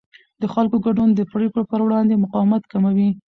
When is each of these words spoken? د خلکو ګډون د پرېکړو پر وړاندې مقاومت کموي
د 0.41 0.43
خلکو 0.53 0.77
ګډون 0.85 1.09
د 1.13 1.21
پرېکړو 1.33 1.63
پر 1.71 1.79
وړاندې 1.83 2.21
مقاومت 2.23 2.63
کموي 2.71 3.09